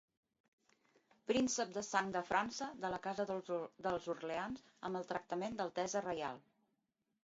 [1.31, 6.47] Príncep de sang de França de la casa dels Orleans amb el tractament d'altesa reial.